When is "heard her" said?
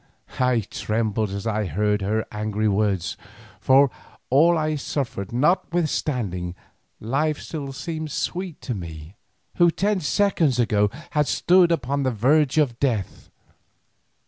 1.67-2.25